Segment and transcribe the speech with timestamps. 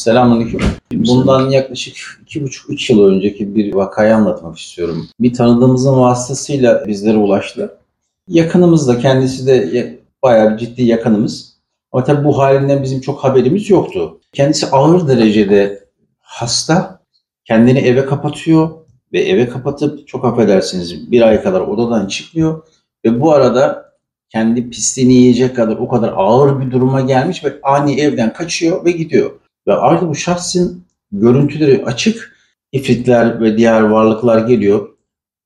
[0.00, 0.60] Selamünaleyküm.
[0.92, 5.08] Bundan yaklaşık iki buçuk üç yıl önceki bir vakayı anlatmak istiyorum.
[5.20, 7.78] Bir tanıdığımızın vasıtasıyla bizlere ulaştı.
[8.28, 11.56] Yakınımız da kendisi de bayağı ciddi yakınımız.
[11.92, 14.20] Ama tabii bu halinden bizim çok haberimiz yoktu.
[14.32, 15.84] Kendisi ağır derecede
[16.20, 17.00] hasta.
[17.44, 18.70] Kendini eve kapatıyor
[19.12, 22.62] ve eve kapatıp çok affedersiniz bir ay kadar odadan çıkmıyor.
[23.04, 23.92] Ve bu arada
[24.28, 28.90] kendi pisliğini yiyecek kadar o kadar ağır bir duruma gelmiş ve ani evden kaçıyor ve
[28.90, 29.30] gidiyor.
[29.70, 32.40] Ve artık bu şahsın görüntüleri açık.
[32.72, 34.88] İfritler ve diğer varlıklar geliyor.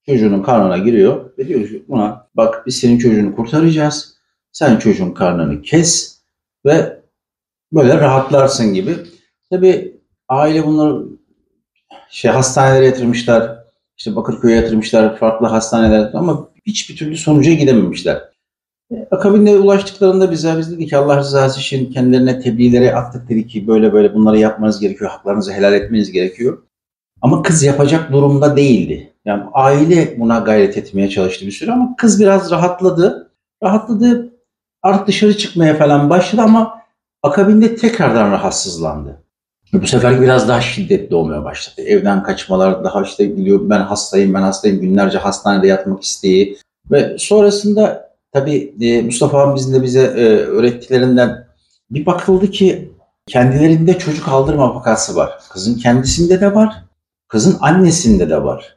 [0.07, 4.15] Çocuğunun karnına giriyor ve diyor ki buna bak biz senin çocuğunu kurtaracağız.
[4.53, 6.21] Sen çocuğun karnını kes
[6.67, 7.03] ve
[7.73, 8.97] böyle rahatlarsın gibi.
[9.51, 11.07] Tabi aile bunları
[12.11, 13.65] şey hastanelere yatırmışlar.
[13.97, 18.23] İşte Bakırköy'e yatırmışlar, farklı hastaneler ama hiçbir türlü sonuca gidememişler.
[19.11, 23.93] Akabinde ulaştıklarında bize biz dedik ki Allah rızası için kendilerine tebliğlere attık dedik ki böyle
[23.93, 26.63] böyle bunları yapmanız gerekiyor, haklarınızı helal etmeniz gerekiyor.
[27.23, 29.13] Ama kız yapacak durumda değildi.
[29.25, 33.31] Yani aile buna gayret etmeye çalıştı bir süre ama kız biraz rahatladı.
[33.63, 34.33] Rahatladı,
[34.83, 36.81] artık dışarı çıkmaya falan başladı ama
[37.23, 39.21] akabinde tekrardan rahatsızlandı.
[39.73, 41.87] Bu sefer biraz daha şiddetli olmaya başladı.
[41.87, 46.59] Evden kaçmalar, daha işte biliyor ben hastayım, ben hastayım, günlerce hastanede yatmak isteği.
[46.91, 48.04] Ve sonrasında
[48.35, 51.47] Tabii e, Mustafa abimizin de bize e, öğrettilerinden
[51.91, 52.93] bir bakıldı ki
[53.27, 55.39] kendilerinde çocuk aldırma vakası var.
[55.51, 56.85] Kızın kendisinde de var,
[57.29, 58.77] kızın annesinde de var.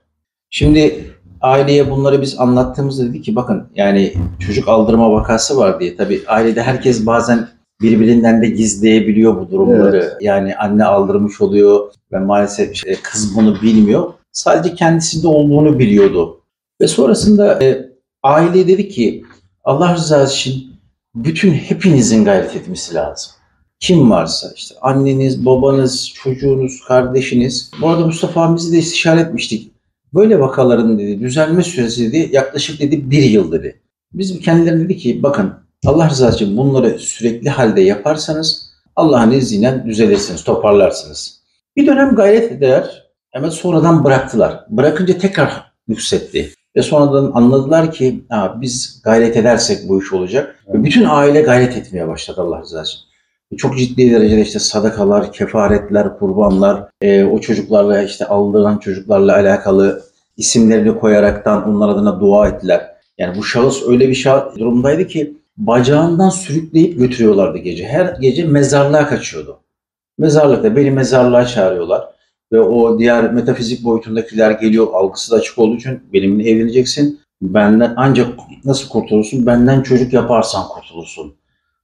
[0.49, 1.05] Şimdi
[1.41, 5.95] aileye bunları biz anlattığımızda dedi ki bakın yani çocuk aldırma vakası var diye.
[5.95, 7.47] Tabii ailede herkes bazen
[7.81, 9.97] birbirinden de gizleyebiliyor bu durumları.
[9.97, 10.17] Evet.
[10.21, 14.13] Yani anne aldırmış oluyor ve maalesef işte kız bunu bilmiyor.
[14.31, 16.41] Sadece kendisinde olduğunu biliyordu.
[16.81, 17.89] Ve sonrasında e,
[18.23, 19.23] aile dedi ki
[19.67, 20.73] Allah rızası için
[21.15, 23.31] bütün hepinizin gayret etmesi lazım.
[23.79, 27.71] Kim varsa işte anneniz, babanız, çocuğunuz, kardeşiniz.
[27.81, 29.71] Bu arada Mustafa abimizi de istişare etmiştik.
[30.13, 33.81] Böyle vakaların dedi düzelme süresi dedi yaklaşık dedi bir yıl dedi.
[34.13, 35.53] Biz kendilerine dedi ki bakın
[35.85, 41.41] Allah rızası için bunları sürekli halde yaparsanız Allah'ın izniyle düzelirsiniz, toparlarsınız.
[41.75, 44.65] Bir dönem gayret eder, hemen sonradan bıraktılar.
[44.69, 46.53] Bırakınca tekrar yükseltti.
[46.77, 50.63] Ve sonradan anladılar ki ha, biz gayret edersek bu iş olacak.
[50.73, 53.57] Ve bütün aile gayret etmeye başladı Allah rızası için.
[53.57, 60.03] Çok ciddi derecede işte sadakalar, kefaretler, kurbanlar, e, o çocuklarla işte aldırılan çocuklarla alakalı
[60.37, 62.87] isimlerini koyaraktan onlar adına dua ettiler.
[63.17, 67.87] Yani bu şahıs öyle bir şah durumdaydı ki bacağından sürükleyip götürüyorlardı gece.
[67.87, 69.59] Her gece mezarlığa kaçıyordu.
[70.17, 72.16] Mezarlıkta beni mezarlığa çağırıyorlar
[72.51, 77.19] ve o diğer metafizik boyutundakiler geliyor algısı da açık olduğu için benimle evleneceksin.
[77.41, 78.27] Benden ancak
[78.65, 79.45] nasıl kurtulursun?
[79.45, 81.35] Benden çocuk yaparsan kurtulursun.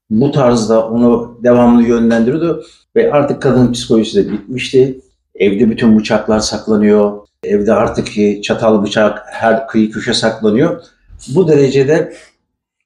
[0.10, 2.64] Bu tarzda onu devamlı yönlendiriyordu
[2.96, 5.00] ve artık kadın psikolojisi de bitmişti.
[5.36, 7.28] Evde bütün bıçaklar saklanıyor.
[7.44, 8.08] Evde artık
[8.44, 10.82] çatal bıçak her kıyı köşe saklanıyor.
[11.36, 12.14] Bu derecede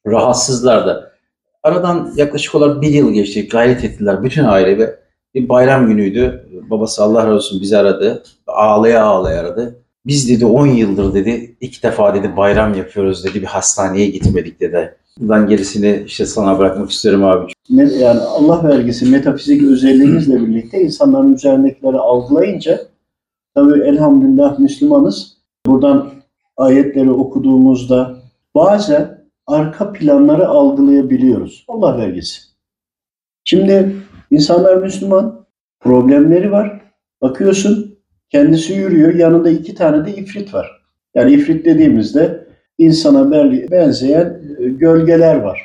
[0.08, 1.12] rahatsızlardı.
[1.64, 3.48] Aradan yaklaşık olarak bir yıl geçti.
[3.48, 5.00] Gayret ettiler bütün aile ve
[5.38, 6.48] bir bayram günüydü.
[6.70, 8.24] Babası Allah razı olsun bizi aradı.
[8.48, 9.75] Ağlaya ağlaya aradı.
[10.06, 14.96] Biz dedi 10 yıldır dedi ilk defa dedi bayram yapıyoruz dedi bir hastaneye gitmedik dedi.
[15.20, 17.52] Ben gerisini işte sana bırakmak istiyorum abi.
[17.70, 22.81] Yani Allah vergisi metafizik özelliğimizle birlikte insanların üzerindekileri algılayınca
[23.56, 25.38] tabii elhamdülillah Müslümanız.
[25.66, 26.09] Buradan
[26.58, 28.16] ayetleri okuduğumuzda
[28.56, 31.66] bazen arka planları algılayabiliyoruz.
[31.68, 32.40] Allah vergisi.
[33.44, 33.96] Şimdi
[34.32, 35.46] İnsanlar Müslüman,
[35.80, 36.82] problemleri var.
[37.22, 37.98] Bakıyorsun
[38.30, 40.82] kendisi yürüyor, yanında iki tane de ifrit var.
[41.16, 43.32] Yani ifrit dediğimizde insana
[43.72, 45.62] benzeyen e, gölgeler var.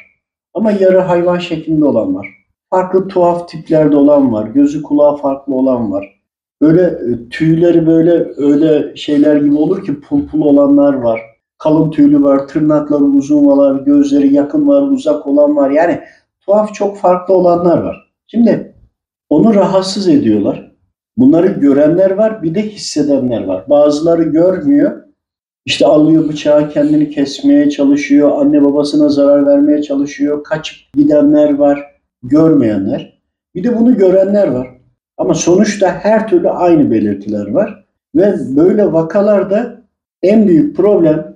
[0.55, 2.29] Ama yarı hayvan şeklinde olan var.
[2.71, 4.47] Farklı tuhaf tiplerde olan var.
[4.47, 6.21] Gözü kulağı farklı olan var.
[6.61, 11.21] Böyle e, tüyleri böyle öyle şeyler gibi olur ki pul pul olanlar var.
[11.59, 15.71] Kalın tüylü var, tırnakları uzun var, gözleri yakın var, uzak olan var.
[15.71, 16.01] Yani
[16.41, 18.12] tuhaf çok farklı olanlar var.
[18.35, 18.75] Şimdi
[19.29, 20.73] onu rahatsız ediyorlar.
[21.17, 23.65] Bunları görenler var, bir de hissedenler var.
[23.69, 25.03] Bazıları görmüyor.
[25.65, 33.21] İşte alıyor bıçağı kendini kesmeye çalışıyor, anne babasına zarar vermeye çalışıyor, kaçıp gidenler var, görmeyenler.
[33.55, 34.69] Bir de bunu görenler var.
[35.19, 37.85] Ama sonuçta her türlü aynı belirtiler var.
[38.17, 39.83] Ve böyle vakalarda
[40.23, 41.32] en büyük problem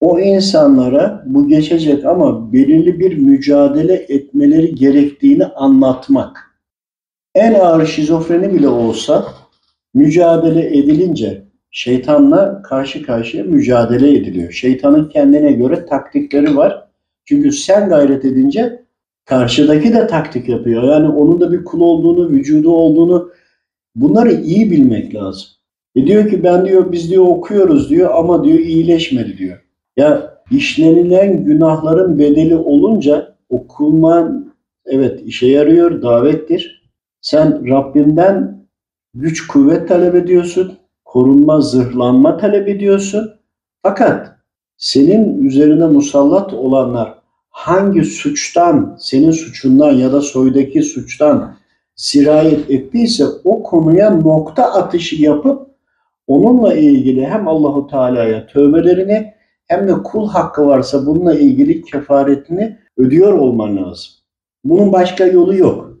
[0.00, 6.58] o insanlara bu geçecek ama belirli bir mücadele etmeleri gerektiğini anlatmak.
[7.34, 9.26] En ağır şizofreni bile olsa
[9.94, 14.52] mücadele edilince şeytanla karşı karşıya mücadele ediliyor.
[14.52, 16.86] Şeytanın kendine göre taktikleri var.
[17.24, 18.82] Çünkü sen gayret edince
[19.24, 20.82] karşıdaki de taktik yapıyor.
[20.82, 23.30] Yani onun da bir kul olduğunu, vücudu olduğunu
[23.96, 25.48] Bunları iyi bilmek lazım.
[25.94, 29.65] E diyor ki ben diyor biz diyor okuyoruz diyor ama diyor iyileşmedi diyor.
[29.96, 34.54] Ya işlenilen günahların bedeli olunca okulman
[34.86, 36.90] evet işe yarıyor, davettir.
[37.20, 38.66] Sen Rabbinden
[39.14, 43.30] güç kuvvet talep ediyorsun, korunma, zırhlanma talep ediyorsun.
[43.82, 44.36] Fakat
[44.76, 47.14] senin üzerine musallat olanlar
[47.50, 51.56] hangi suçtan, senin suçundan ya da soydaki suçtan
[51.94, 55.66] sirayet ettiyse o konuya nokta atışı yapıp
[56.26, 59.35] onunla ilgili hem Allahu Teala'ya tövbelerini
[59.66, 64.12] hem de kul hakkı varsa bununla ilgili kefaretini ödüyor olman lazım.
[64.64, 65.98] Bunun başka yolu yok.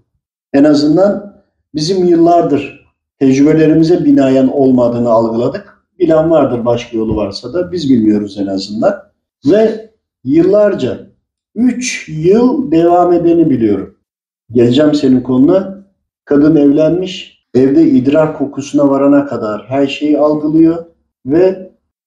[0.52, 1.42] En azından
[1.74, 2.86] bizim yıllardır
[3.18, 5.76] tecrübelerimize binaen olmadığını algıladık.
[5.98, 9.02] Bilen vardır başka yolu varsa da biz bilmiyoruz en azından.
[9.46, 9.90] Ve
[10.24, 11.06] yıllarca
[11.54, 13.98] 3 yıl devam edeni biliyorum.
[14.52, 15.86] Geleceğim senin konuna.
[16.24, 20.84] Kadın evlenmiş, evde idrar kokusuna varana kadar her şeyi algılıyor
[21.26, 21.65] ve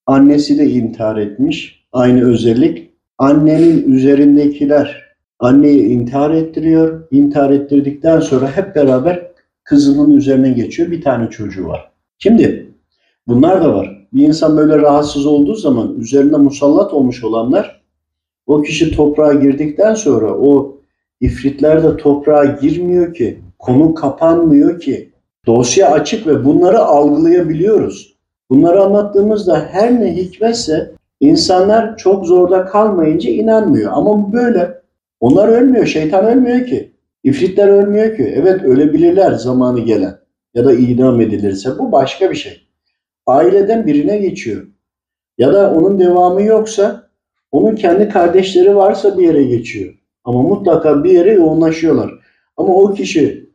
[0.10, 1.86] annesi de intihar etmiş.
[1.92, 2.90] Aynı özellik.
[3.18, 5.04] Annenin üzerindekiler
[5.40, 7.08] anneyi intihar ettiriyor.
[7.12, 9.32] İntihar ettirdikten sonra hep beraber
[9.64, 10.92] kızının üzerine geçiyor.
[10.92, 11.92] Bir tane çocuğu var.
[12.18, 12.74] Şimdi
[13.28, 14.08] bunlar da var.
[14.14, 17.82] Bir insan böyle rahatsız olduğu zaman üzerine musallat olmuş olanlar
[18.48, 20.78] o kişi toprağa girdikten sonra o
[21.22, 23.40] ifritler de toprağa girmiyor ki.
[23.60, 25.10] Konu kapanmıyor ki.
[25.46, 28.19] Dosya açık ve bunları algılayabiliyoruz.
[28.50, 33.92] Bunları anlattığımızda her ne hikmetse insanlar çok zorda kalmayınca inanmıyor.
[33.94, 34.80] Ama bu böyle.
[35.20, 36.92] Onlar ölmüyor, şeytan ölmüyor ki.
[37.24, 38.34] İfritler ölmüyor ki.
[38.36, 40.18] Evet ölebilirler zamanı gelen
[40.54, 42.68] ya da idam edilirse bu başka bir şey.
[43.28, 44.68] Aileden birine geçiyor.
[45.38, 47.10] Ya da onun devamı yoksa
[47.52, 49.94] onun kendi kardeşleri varsa bir yere geçiyor.
[50.24, 52.12] Ama mutlaka bir yere yoğunlaşıyorlar.
[52.58, 53.50] Ama o kişi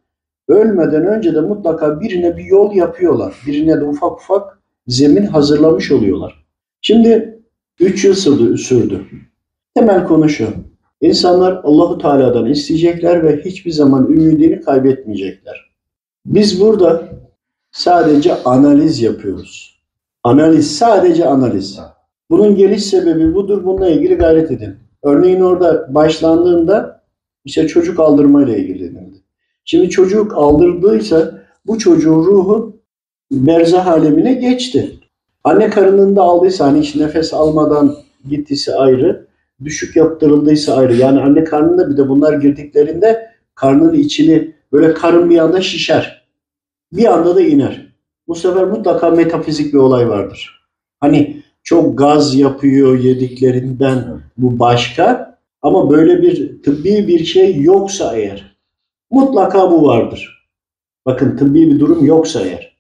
[0.49, 3.35] ölmeden önce de mutlaka birine bir yol yapıyorlar.
[3.47, 6.45] Birine de ufak ufak zemin hazırlamış oluyorlar.
[6.81, 7.41] Şimdi
[7.81, 9.05] 3 yıl sürdü, sürdü.
[9.75, 10.49] Temel konu şu.
[11.01, 15.71] İnsanlar Allahu Teala'dan isteyecekler ve hiçbir zaman ümidini kaybetmeyecekler.
[16.27, 17.09] Biz burada
[17.73, 19.81] sadece analiz yapıyoruz.
[20.23, 21.81] Analiz, sadece analiz.
[22.31, 23.65] Bunun geliş sebebi budur.
[23.65, 24.77] Bununla ilgili gayret edin.
[25.03, 27.05] Örneğin orada başlandığında
[27.45, 29.19] işte çocuk aldırma ile ilgili denildi.
[29.65, 32.74] Şimdi çocuk aldırdıysa bu çocuğun ruhu
[33.35, 34.99] berzah alemine geçti.
[35.45, 37.97] Anne karnında aldıysa hani hiç nefes almadan
[38.29, 39.27] gittiyse ayrı,
[39.65, 40.97] düşük yaptırıldıysa ayrı.
[40.97, 46.25] Yani anne karnında bir de bunlar girdiklerinde karnın içini böyle karın bir anda şişer.
[46.93, 47.95] Bir anda da iner.
[48.29, 50.69] Bu sefer mutlaka metafizik bir olay vardır.
[51.01, 58.57] Hani çok gaz yapıyor yediklerinden bu başka ama böyle bir tıbbi bir şey yoksa eğer
[59.11, 60.49] mutlaka bu vardır.
[61.07, 62.74] Bakın tıbbi bir durum yoksa eğer.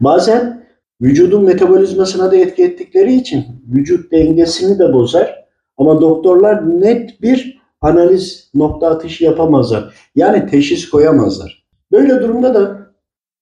[0.00, 0.66] Bazen
[1.02, 3.44] vücudun metabolizmasına da etki ettikleri için
[3.74, 5.44] vücut dengesini de bozar.
[5.78, 9.94] Ama doktorlar net bir analiz nokta atışı yapamazlar.
[10.14, 11.64] Yani teşhis koyamazlar.
[11.92, 12.90] Böyle durumda da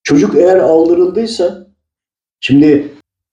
[0.02, 1.66] çocuk eğer aldırıldıysa
[2.40, 2.88] şimdi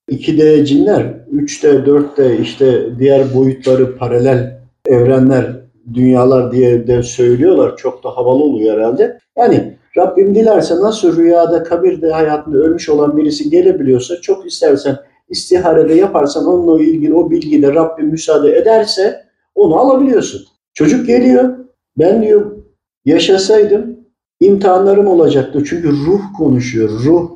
[0.09, 1.01] 2D cinler,
[1.33, 5.55] 3D, 4D işte diğer boyutları paralel evrenler,
[5.93, 7.77] dünyalar diye de söylüyorlar.
[7.77, 9.19] Çok da havalı oluyor herhalde.
[9.37, 14.97] Yani Rabbim dilerse nasıl rüyada, kabirde hayatında ölmüş olan birisi gelebiliyorsa çok istersen
[15.29, 20.41] istiharede yaparsan onunla ilgili o bilgiyle Rabbim müsaade ederse onu alabiliyorsun.
[20.73, 21.57] Çocuk geliyor.
[21.97, 22.51] Ben diyor
[23.05, 23.99] yaşasaydım
[24.39, 25.63] imtihanlarım olacaktı.
[25.63, 26.89] Çünkü ruh konuşuyor.
[26.89, 27.29] Ruh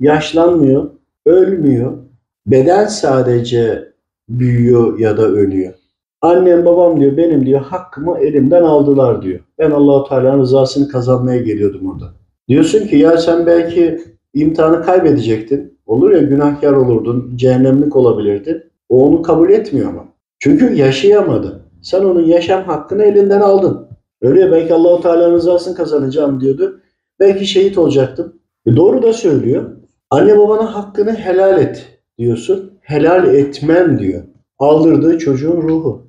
[0.00, 0.90] yaşlanmıyor,
[1.26, 1.98] ölmüyor.
[2.46, 3.92] Beden sadece
[4.28, 5.74] büyüyor ya da ölüyor.
[6.22, 9.40] Annem babam diyor benim diyor hakkımı elimden aldılar diyor.
[9.58, 12.04] Ben Allahu Teala'nın rızasını kazanmaya geliyordum orada.
[12.48, 14.00] Diyorsun ki ya sen belki
[14.34, 15.78] imtihanı kaybedecektin.
[15.86, 18.62] Olur ya günahkar olurdun, cehennemlik olabilirdin.
[18.88, 20.04] O onu kabul etmiyor ama.
[20.38, 21.64] Çünkü yaşayamadı.
[21.82, 23.88] Sen onun yaşam hakkını elinden aldın.
[24.22, 26.80] Öyle ya belki Allahu Teala'nın rızasını kazanacağım diyordu.
[27.20, 28.32] Belki şehit olacaktım.
[28.66, 29.64] E doğru da söylüyor.
[30.10, 32.72] Anne babana hakkını helal et diyorsun.
[32.80, 34.22] Helal etmem diyor.
[34.58, 36.07] Aldırdığı çocuğun ruhu.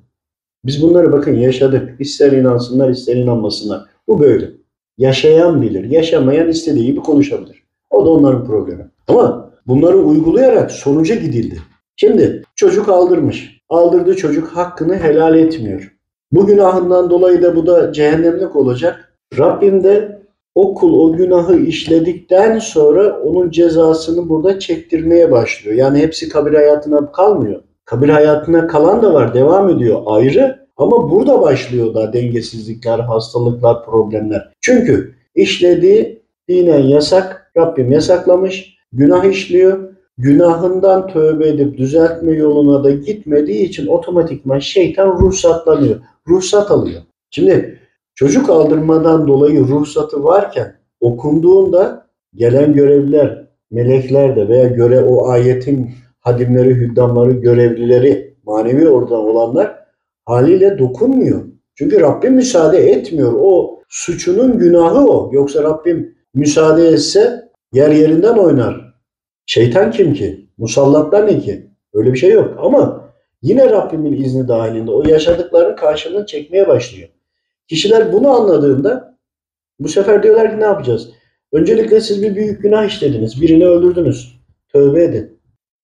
[0.64, 2.00] Biz bunları bakın yaşadık.
[2.00, 3.84] İster inansınlar ister inanmasınlar.
[4.08, 4.50] Bu böyle.
[4.98, 5.84] Yaşayan bilir.
[5.84, 7.64] Yaşamayan istediği gibi konuşabilir.
[7.90, 8.90] O da onların problemi.
[9.08, 11.58] Ama bunları uygulayarak sonuca gidildi.
[11.96, 13.60] Şimdi çocuk aldırmış.
[13.68, 15.96] Aldırdığı çocuk hakkını helal etmiyor.
[16.32, 19.14] Bu günahından dolayı da bu da cehennemlik olacak.
[19.38, 20.22] Rabbim de
[20.54, 25.76] o kul o günahı işledikten sonra onun cezasını burada çektirmeye başlıyor.
[25.76, 27.62] Yani hepsi kabir hayatına kalmıyor.
[27.90, 30.66] Kabir hayatına kalan da var, devam ediyor ayrı.
[30.76, 34.52] Ama burada başlıyor da dengesizlikler, hastalıklar, problemler.
[34.60, 39.78] Çünkü işlediği dinen yasak Rabbim yasaklamış, günah işliyor.
[40.18, 45.96] Günahından tövbe edip düzeltme yoluna da gitmediği için otomatikman şeytan ruhsatlanıyor.
[46.28, 47.02] Ruhsat alıyor.
[47.30, 47.78] Şimdi
[48.14, 56.74] çocuk aldırmadan dolayı ruhsatı varken okunduğunda gelen görevliler, melekler de veya göre o ayetin hadimleri,
[56.74, 59.76] hüddamları, görevlileri, manevi oradan olanlar
[60.24, 61.44] haliyle dokunmuyor.
[61.74, 63.32] Çünkü Rabbim müsaade etmiyor.
[63.40, 65.30] O suçunun günahı o.
[65.32, 68.94] Yoksa Rabbim müsaade etse yer yerinden oynar.
[69.46, 70.50] Şeytan kim ki?
[70.58, 71.70] Musallatlar ne ki?
[71.94, 72.54] Öyle bir şey yok.
[72.58, 73.10] Ama
[73.42, 77.08] yine Rabbimin izni dahilinde o yaşadıkların karşılığını çekmeye başlıyor.
[77.68, 79.18] Kişiler bunu anladığında
[79.78, 81.10] bu sefer diyorlar ki ne yapacağız?
[81.52, 83.42] Öncelikle siz bir büyük günah işlediniz.
[83.42, 84.40] Birini öldürdünüz.
[84.72, 85.39] Tövbe edin.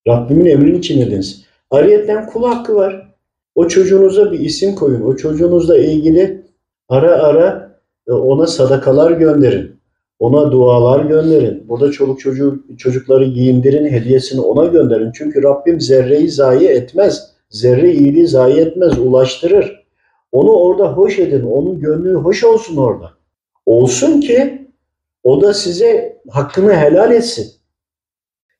[0.07, 1.45] Rabbimin emrini çiğnediniz.
[1.71, 3.13] Ariyetten kul hakkı var.
[3.55, 5.01] O çocuğunuza bir isim koyun.
[5.01, 6.45] O çocuğunuzla ilgili
[6.89, 9.77] ara ara e, ona sadakalar gönderin.
[10.19, 11.69] Ona dualar gönderin.
[11.69, 15.11] Burada çoluk çocuğu, çocukları giyindirin, hediyesini ona gönderin.
[15.13, 17.31] Çünkü Rabbim zerreyi zayi etmez.
[17.49, 19.85] Zerre iyiliği zayi etmez, ulaştırır.
[20.31, 21.45] Onu orada hoş edin.
[21.45, 23.11] Onun gönlü hoş olsun orada.
[23.65, 24.67] Olsun ki
[25.23, 27.56] o da size hakkını helal etsin.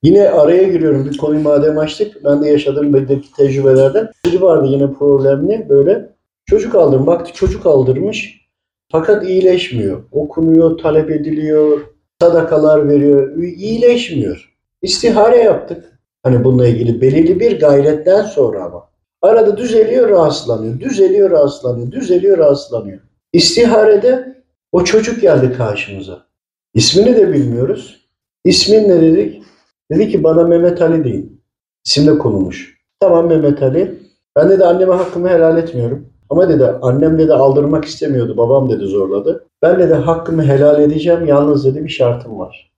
[0.04, 1.10] Yine araya giriyorum.
[1.12, 2.24] Bir konuyu madem açtık.
[2.24, 4.10] Ben de yaşadığım beldeki tecrübelerden.
[4.25, 6.10] Biri vardı yine problemli böyle.
[6.46, 7.08] Çocuk aldırım.
[7.08, 8.48] Baktı çocuk aldırmış.
[8.92, 10.04] Fakat iyileşmiyor.
[10.12, 11.82] Okunuyor, talep ediliyor,
[12.22, 13.38] sadakalar veriyor.
[13.38, 14.54] İyileşmiyor.
[14.82, 16.00] İstihare yaptık.
[16.24, 18.89] Hani bununla ilgili belirli bir gayretten sonra ama.
[19.22, 20.80] Arada düzeliyor, rahatsızlanıyor.
[20.80, 21.92] Düzeliyor, rahatsızlanıyor.
[21.92, 23.00] Düzeliyor, rahatsızlanıyor.
[23.34, 26.25] İstiharede o çocuk geldi karşımıza.
[26.74, 28.08] İsmini de bilmiyoruz.
[28.46, 29.44] İsmin ne dedik?
[29.91, 31.41] Dedi ki bana Mehmet Ali deyin.
[31.86, 32.77] İsimle konulmuş.
[33.00, 34.00] Tamam Mehmet Ali.
[34.36, 36.10] Ben dedi anneme hakkımı helal etmiyorum.
[36.29, 38.38] Ama dedi annem dedi aldırmak istemiyordu.
[38.38, 39.46] Babam dedi zorladı.
[39.62, 41.25] Ben dedi hakkımı helal edeceğim.
[41.25, 42.72] Yalnız dedi bir şartım var.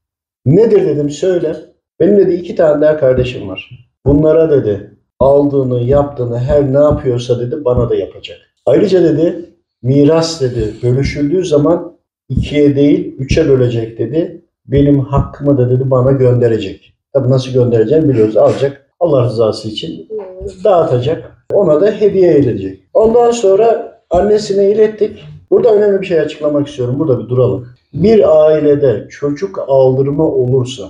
[0.46, 1.56] Nedir dedim söyle.
[2.00, 3.90] Benim dedi iki tane daha kardeşim var.
[4.06, 8.38] Bunlara dedi aldığını yaptığını her ne yapıyorsa dedi bana da yapacak.
[8.66, 9.50] Ayrıca dedi
[9.82, 11.98] miras dedi bölüşüldüğü zaman
[12.30, 14.42] ikiye değil üçe bölecek dedi.
[14.66, 16.94] Benim hakkımı da dedi bana gönderecek.
[17.14, 18.38] Tabi nasıl göndereceğini biliyoruz.
[18.38, 20.08] Alacak Allah rızası için
[20.64, 21.46] dağıtacak.
[21.54, 22.84] Ona da hediye edecek.
[22.94, 25.24] Ondan sonra annesine ilettik.
[25.52, 27.00] Burada önemli bir şey açıklamak istiyorum.
[27.00, 27.68] Burada bir duralım.
[27.94, 30.90] Bir ailede çocuk aldırma olursa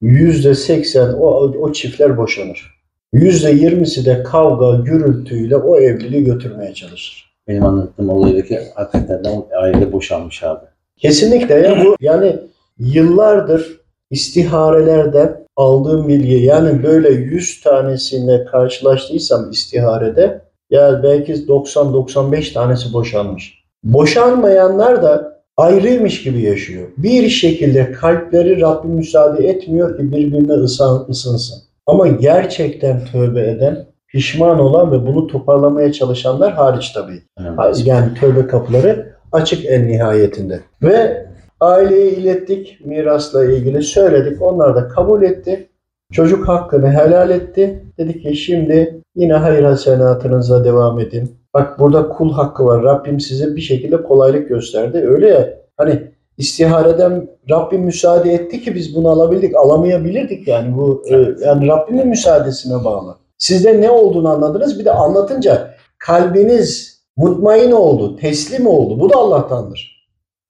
[0.00, 1.26] yüzde seksen o,
[1.60, 2.78] o çiftler boşanır.
[3.12, 7.34] Yüzde yirmisi de kavga, gürültüyle o evliliği götürmeye çalışır.
[7.48, 9.28] Benim anlattığım olaydaki hakikaten de
[9.60, 10.64] aile boşanmış abi.
[10.96, 12.36] Kesinlikle ya bu yani
[12.78, 23.64] yıllardır istiharelerden aldığım bilgi yani böyle 100 tanesine karşılaştıysam istiharede ya belki 90-95 tanesi boşanmış.
[23.84, 26.88] Boşanmayanlar da ayrıymış gibi yaşıyor.
[26.96, 31.58] Bir şekilde kalpleri Rabbim müsaade etmiyor ki birbirine ısınsın.
[31.86, 37.22] Ama gerçekten tövbe eden, pişman olan ve bunu toparlamaya çalışanlar hariç tabii.
[37.40, 37.86] Evet.
[37.86, 40.60] Yani tövbe kapıları açık en nihayetinde.
[40.82, 41.27] Ve
[41.60, 44.42] aileye ilettik mirasla ilgili söyledik.
[44.42, 45.68] Onlar da kabul etti.
[46.12, 47.84] Çocuk hakkını helal etti.
[47.98, 51.36] Dedi ki şimdi yine hayır hasenatınıza devam edin.
[51.54, 52.82] Bak burada kul hakkı var.
[52.82, 54.98] Rabbim size bir şekilde kolaylık gösterdi.
[54.98, 56.02] Öyle ya hani
[56.38, 59.56] istihareden Rabbim müsaade etti ki biz bunu alabildik.
[59.56, 61.14] Alamayabilirdik yani bu e,
[61.46, 63.16] yani Rabbimin müsaadesine bağlı.
[63.38, 64.78] Sizde ne olduğunu anladınız.
[64.78, 69.00] Bir de anlatınca kalbiniz mutmain oldu, teslim oldu.
[69.00, 69.97] Bu da Allah'tandır.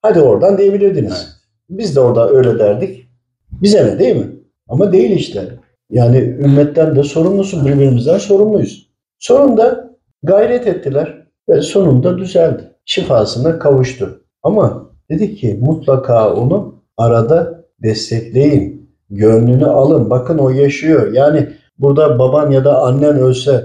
[0.01, 1.39] Hadi oradan diyebilirdiniz.
[1.69, 3.07] Biz de orada öyle derdik.
[3.51, 4.27] Bize ne değil mi?
[4.67, 5.59] Ama değil işte.
[5.89, 8.89] Yani ümmetten de sorumlusun, birbirimizden sorumluyuz.
[9.19, 9.89] Sonunda
[10.23, 12.63] gayret ettiler ve sonunda düzeldi.
[12.85, 14.23] Şifasına kavuştu.
[14.43, 18.89] Ama dedi ki mutlaka onu arada destekleyin.
[19.09, 20.09] Gönlünü alın.
[20.09, 21.13] Bakın o yaşıyor.
[21.13, 23.63] Yani burada baban ya da annen ölse,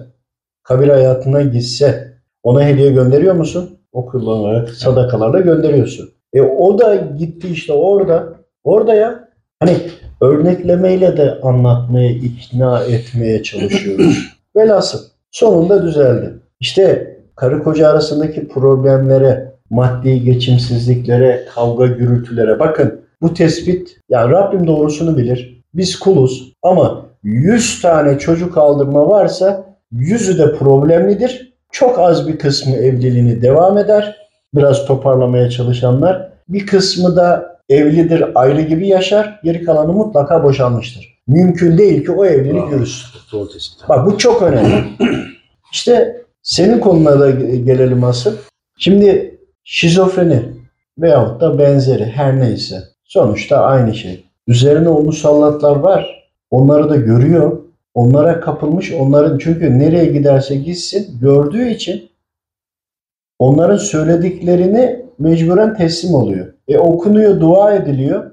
[0.63, 3.79] kabir hayatına gitse ona hediye gönderiyor musun?
[3.93, 6.11] O kullanarak sadakalarla gönderiyorsun.
[6.35, 8.35] E o da gitti işte orada.
[8.65, 9.29] Orada ya.
[9.61, 9.77] Hani
[10.21, 14.37] örneklemeyle de anlatmaya, ikna etmeye çalışıyoruz.
[14.57, 14.99] Velhasıl
[15.31, 16.35] sonunda düzeldi.
[16.61, 23.01] İşte karı koca arasındaki problemlere, maddi geçimsizliklere, kavga gürültülere bakın.
[23.23, 25.63] Bu tespit, yani Rabbim doğrusunu bilir.
[25.75, 31.55] Biz kuluz ama 100 tane çocuk aldırma varsa yüzü de problemlidir.
[31.73, 34.24] Çok az bir kısmı evliliğini devam eder.
[34.55, 36.29] Biraz toparlamaya çalışanlar.
[36.49, 39.41] Bir kısmı da evlidir, ayrı gibi yaşar.
[39.45, 41.15] Geri kalanı mutlaka boşanmıştır.
[41.27, 43.21] Mümkün değil ki o evlilik yürüsün.
[43.89, 44.85] Bak bu çok önemli.
[45.73, 48.33] İşte senin konuna da gelelim asıl.
[48.79, 50.43] Şimdi şizofreni
[50.99, 54.25] veyahut da benzeri her neyse sonuçta aynı şey.
[54.47, 56.29] Üzerine o musallatlar var.
[56.51, 57.59] Onları da görüyor.
[57.95, 58.93] Onlara kapılmış.
[58.93, 62.11] Onların çünkü nereye giderse gitsin gördüğü için
[63.45, 66.55] onların söylediklerini mecburen teslim oluyor.
[66.69, 68.31] E okunuyor, dua ediliyor.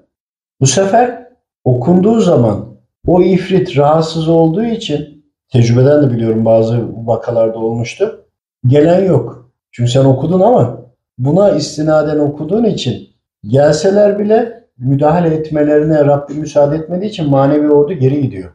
[0.61, 1.27] Bu sefer
[1.63, 2.65] okunduğu zaman
[3.07, 8.25] o ifrit rahatsız olduğu için tecrübeden de biliyorum bazı vakalarda olmuştu.
[8.67, 9.51] Gelen yok.
[9.71, 10.81] Çünkü sen okudun ama
[11.17, 13.09] buna istinaden okuduğun için
[13.47, 18.51] gelseler bile müdahale etmelerine Rabbim müsaade etmediği için manevi ordu geri gidiyor.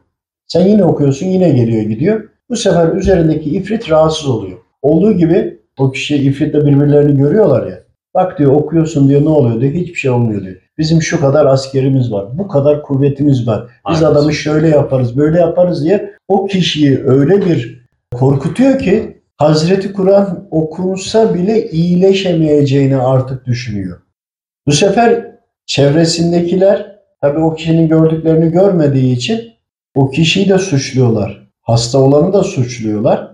[0.47, 2.29] Sen yine okuyorsun yine geliyor gidiyor.
[2.49, 4.57] Bu sefer üzerindeki ifrit rahatsız oluyor.
[4.81, 7.79] Olduğu gibi o kişi ifritle birbirlerini görüyorlar ya.
[8.15, 9.73] Bak diyor okuyorsun diyor ne oluyor diyor.
[9.73, 10.55] Hiçbir şey olmuyor diyor.
[10.77, 12.37] Bizim şu kadar askerimiz var.
[12.37, 13.63] Bu kadar kuvvetimiz var.
[13.89, 14.15] Biz Aynen.
[14.15, 21.33] adamı şöyle yaparız böyle yaparız diye o kişiyi öyle bir korkutuyor ki Hazreti Kur'an okunsa
[21.33, 23.97] bile iyileşemeyeceğini artık düşünüyor.
[24.67, 25.31] Bu sefer
[25.65, 29.53] çevresindekiler tabii o kişinin gördüklerini görmediği için
[29.95, 31.47] o kişiyi de suçluyorlar.
[31.61, 33.26] Hasta olanı da suçluyorlar.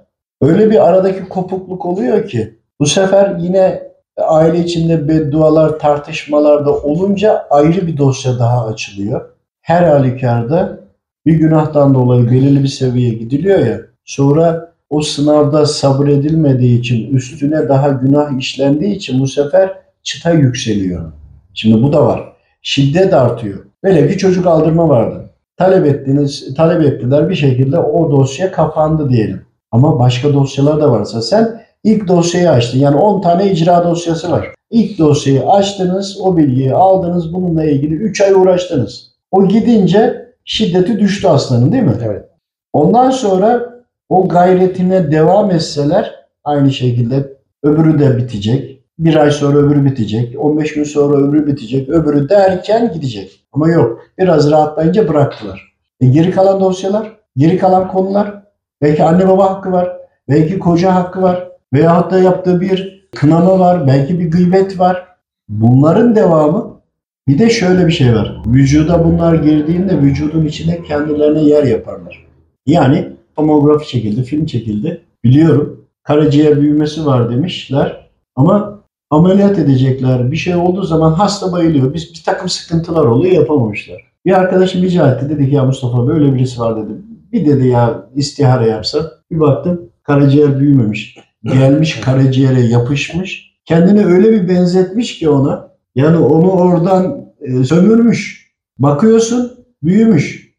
[0.44, 3.84] Öyle bir aradaki kopukluk oluyor ki bu sefer yine
[4.18, 9.30] aile içinde beddualar, tartışmalar da olunca ayrı bir dosya daha açılıyor.
[9.62, 10.80] Her halükarda
[11.26, 13.82] bir günahtan dolayı belirli bir seviyeye gidiliyor ya.
[14.06, 19.74] Sonra o sınavda sabredilmediği için üstüne daha günah işlendiği için bu sefer
[20.04, 21.12] çıta yükseliyor.
[21.54, 22.34] Şimdi bu da var.
[22.62, 23.60] Şiddet artıyor.
[23.84, 25.30] Velev ki çocuk aldırma vardı.
[25.58, 29.42] Talep ettiniz, talep ettiler bir şekilde o dosya kapandı diyelim.
[29.74, 32.80] Ama başka dosyalar da varsa sen ilk dosyayı açtın.
[32.80, 34.50] Yani 10 tane icra dosyası var.
[34.72, 39.14] İlk dosyayı açtınız, o bilgiyi aldınız, bununla ilgili 3 ay uğraştınız.
[39.32, 41.98] O gidince şiddeti düştü aslanın değil mi?
[42.06, 42.26] Evet.
[42.74, 43.74] Ondan sonra
[44.10, 48.84] o gayretine devam etseler aynı şekilde öbürü de bitecek.
[49.00, 50.36] Bir ay sonra öbürü bitecek.
[50.40, 51.90] 15 gün sonra öbürü bitecek.
[51.90, 53.46] Öbürü derken gidecek.
[53.54, 54.00] Ama yok.
[54.20, 55.74] Biraz rahatlayınca bıraktılar.
[56.02, 58.43] E geri kalan dosyalar, geri kalan konular.
[58.84, 59.98] Belki anne baba hakkı var.
[60.30, 61.50] Belki koca hakkı var.
[61.74, 63.88] Veyahut da yaptığı bir kınama var.
[63.88, 65.08] Belki bir gıybet var.
[65.50, 66.82] Bunların devamı
[67.28, 68.42] bir de şöyle bir şey var.
[68.46, 72.26] Vücuda bunlar girdiğinde vücudun içine kendilerine yer yaparlar.
[72.66, 75.02] Yani tomografi çekildi, film çekildi.
[75.24, 80.32] Biliyorum karaciğer büyümesi var demişler ama ameliyat edecekler.
[80.32, 81.94] Bir şey olduğu zaman hasta bayılıyor.
[81.94, 84.12] Biz bir takım sıkıntılar oluyor yapamamışlar.
[84.26, 85.30] Bir arkadaşım rica etti.
[85.30, 87.13] Dedi ki ya Mustafa böyle birisi var dedi.
[87.34, 89.12] Bir dedi ya istihare yapsa.
[89.32, 91.18] Bir baktım karaciğer büyümemiş.
[91.44, 93.54] Gelmiş karaciğere yapışmış.
[93.66, 95.70] Kendini öyle bir benzetmiş ki ona.
[95.96, 98.52] Yani onu oradan e, sömürmüş.
[98.80, 99.52] Bakıyorsun
[99.84, 100.54] büyümüş.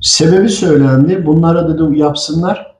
[0.00, 1.26] Sebebi söylendi.
[1.26, 2.76] Bunlara dedi yapsınlar.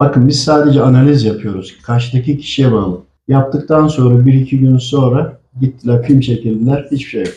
[0.00, 1.76] Bakın biz sadece analiz yapıyoruz.
[1.82, 3.00] Kaçtaki kişiye bağlı.
[3.28, 6.88] Yaptıktan sonra bir iki gün sonra gittiler film çekildiler.
[6.90, 7.34] Hiçbir şey yok.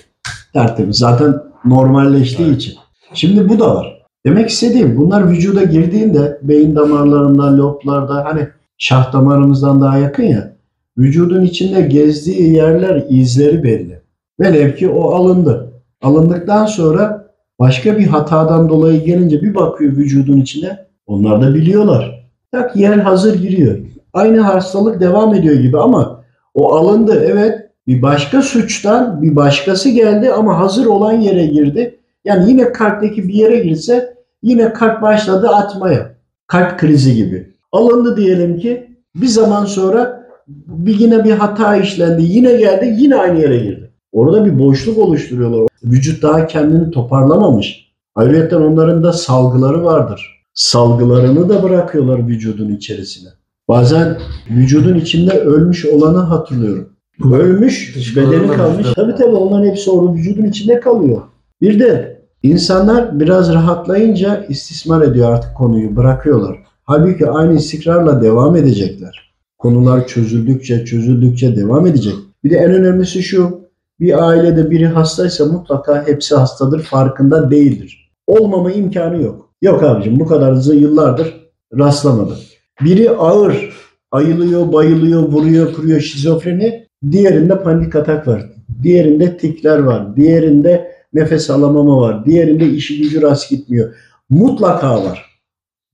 [0.54, 0.98] Tertemiz.
[0.98, 2.58] Zaten normalleştiği Evet.
[2.58, 2.76] için.
[3.14, 3.95] Şimdi bu da var.
[4.26, 10.56] Demek istediğim bunlar vücuda girdiğinde beyin damarlarında, loblarda hani şah damarımızdan daha yakın ya.
[10.98, 14.02] Vücudun içinde gezdiği yerler izleri belli.
[14.40, 15.72] Velev ki o alındı.
[16.02, 17.28] Alındıktan sonra
[17.60, 20.86] başka bir hatadan dolayı gelince bir bakıyor vücudun içine.
[21.08, 22.26] Onlar da biliyorlar.
[22.52, 23.78] Tak yer hazır giriyor.
[24.14, 30.32] Aynı hastalık devam ediyor gibi ama o alındı evet bir başka suçtan bir başkası geldi
[30.32, 32.00] ama hazır olan yere girdi.
[32.26, 34.15] Yani yine kalpteki bir yere girse
[34.46, 36.16] yine kalp başladı atmaya.
[36.48, 37.54] Kalp krizi gibi.
[37.72, 42.24] Alındı diyelim ki bir zaman sonra bir yine bir hata işlendi.
[42.24, 43.92] Yine geldi yine aynı yere girdi.
[44.12, 45.68] Orada bir boşluk oluşturuyorlar.
[45.84, 47.92] Vücut daha kendini toparlamamış.
[48.16, 50.46] Ayrıca onların da salgıları vardır.
[50.54, 53.30] Salgılarını da bırakıyorlar vücudun içerisine.
[53.68, 54.18] Bazen
[54.50, 56.90] vücudun içinde ölmüş olanı hatırlıyorum.
[57.34, 58.88] Ölmüş, bedeni kalmış.
[58.96, 61.22] Tabii tabii onların hepsi orada vücudun içinde kalıyor.
[61.62, 62.15] Bir de
[62.50, 66.58] insanlar biraz rahatlayınca istismar ediyor artık konuyu, bırakıyorlar.
[66.84, 69.34] Halbuki aynı istikrarla devam edecekler.
[69.58, 72.14] Konular çözüldükçe, çözüldükçe devam edecek.
[72.44, 73.60] Bir de en önemlisi şu,
[74.00, 78.12] bir ailede biri hastaysa mutlaka hepsi hastadır, farkında değildir.
[78.28, 79.50] Olmama imkanı yok.
[79.62, 81.34] Yok abicim bu kadar zı- yıllardır
[81.78, 82.38] rastlamadım.
[82.82, 83.74] Biri ağır,
[84.12, 86.88] ayılıyor, bayılıyor, vuruyor, kuruyor şizofreni.
[87.12, 88.46] Diğerinde panik atak var.
[88.84, 90.16] Diğerinde tikler var.
[90.16, 92.26] Diğerinde nefes alamama var.
[92.26, 93.96] Diğerinde işi gücü rast gitmiyor.
[94.30, 95.26] Mutlaka var.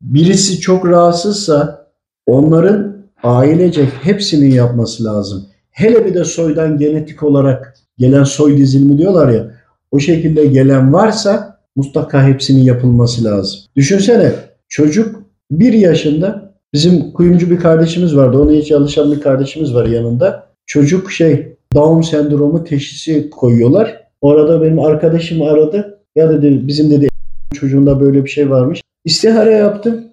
[0.02, 1.88] Birisi çok rahatsızsa
[2.26, 5.46] onların ailecek hepsinin yapması lazım.
[5.72, 9.52] Hele bir de soydan genetik olarak gelen soy dizilimi diyorlar ya.
[9.92, 13.60] O şekilde gelen varsa mutlaka hepsinin yapılması lazım.
[13.76, 14.34] Düşünsene
[14.70, 18.38] çocuk bir yaşında bizim kuyumcu bir kardeşimiz vardı.
[18.38, 20.48] Ona hiç çalışan bir kardeşimiz var yanında.
[20.66, 24.01] Çocuk şey Down sendromu teşhisi koyuyorlar.
[24.22, 26.00] Orada benim arkadaşım aradı.
[26.16, 27.08] Ya dedi bizim dedi
[27.54, 28.82] çocuğunda böyle bir şey varmış.
[29.06, 30.04] İstihare yaptım.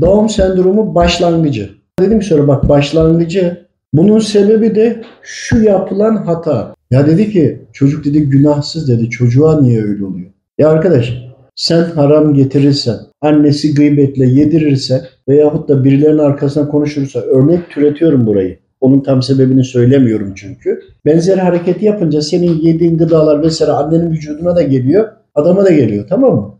[0.00, 1.70] Down sendromu başlangıcı.
[2.00, 3.68] Dedim ki sonra bak başlangıcı.
[3.92, 6.74] Bunun sebebi de şu yapılan hata.
[6.90, 9.10] Ya dedi ki çocuk dedi günahsız dedi.
[9.10, 10.30] Çocuğa niye öyle oluyor?
[10.58, 11.14] Ya arkadaş
[11.56, 18.58] sen haram getirirsen, annesi gıybetle yedirirse veyahut da birilerinin arkasından konuşursa örnek türetiyorum burayı.
[18.80, 20.80] Onun tam sebebini söylemiyorum çünkü.
[21.04, 26.34] Benzer hareket yapınca senin yediğin gıdalar vesaire annenin vücuduna da geliyor, adama da geliyor tamam
[26.34, 26.54] mı?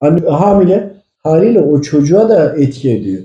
[0.00, 3.22] Anne hamile haliyle o çocuğa da etki ediyor.